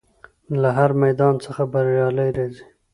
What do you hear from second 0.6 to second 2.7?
له هر میدان څخه بریالی راځي.